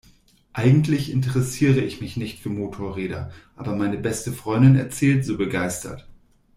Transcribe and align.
Eigentlich 0.53 1.11
interessiere 1.11 1.79
ich 1.81 2.01
mich 2.01 2.17
nicht 2.17 2.39
für 2.39 2.49
Motorräder, 2.49 3.31
aber 3.55 3.75
meine 3.75 3.99
beste 3.99 4.33
Freundin 4.33 4.75
erzählt 4.75 5.23
so 5.23 5.37
begeistert. 5.37 6.07